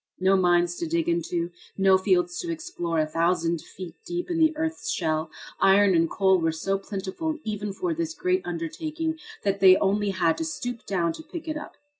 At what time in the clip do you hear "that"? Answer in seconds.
9.43-9.59